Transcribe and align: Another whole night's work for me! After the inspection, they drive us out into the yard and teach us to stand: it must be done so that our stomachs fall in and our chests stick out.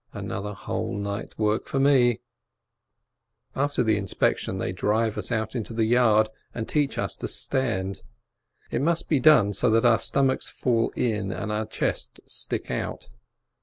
Another 0.13 0.53
whole 0.53 0.97
night's 0.97 1.37
work 1.37 1.67
for 1.67 1.79
me! 1.79 2.21
After 3.55 3.83
the 3.83 3.97
inspection, 3.97 4.57
they 4.57 4.71
drive 4.71 5.15
us 5.15 5.31
out 5.31 5.55
into 5.55 5.75
the 5.75 5.85
yard 5.85 6.27
and 6.55 6.67
teach 6.67 6.97
us 6.97 7.15
to 7.17 7.27
stand: 7.27 8.01
it 8.71 8.81
must 8.81 9.07
be 9.07 9.19
done 9.19 9.53
so 9.53 9.69
that 9.69 9.85
our 9.85 9.99
stomachs 9.99 10.49
fall 10.49 10.89
in 10.95 11.31
and 11.31 11.51
our 11.51 11.67
chests 11.67 12.19
stick 12.25 12.71
out. 12.71 13.09